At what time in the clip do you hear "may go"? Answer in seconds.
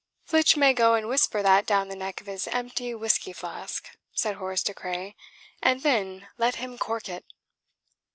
0.57-0.95